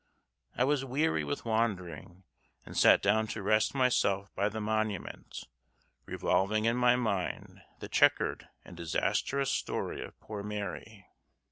[0.57, 2.23] I was weary with wandering,
[2.65, 5.43] and sat down to rest myself by the monument,
[6.07, 11.05] revolving in my mind the chequered and disastrous story of poor Mary.